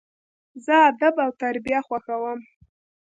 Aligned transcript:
زه 0.65 0.75
ادب 0.89 1.13
او 1.23 1.31
تربیه 1.41 1.79
خوښوم. 1.87 2.39